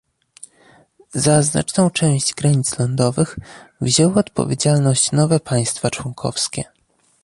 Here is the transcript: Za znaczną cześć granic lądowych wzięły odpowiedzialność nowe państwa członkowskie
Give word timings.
Za 1.13 1.41
znaczną 1.41 1.89
cześć 1.89 2.33
granic 2.33 2.79
lądowych 2.79 3.39
wzięły 3.81 4.13
odpowiedzialność 4.15 5.11
nowe 5.11 5.39
państwa 5.39 5.89
członkowskie 5.89 6.63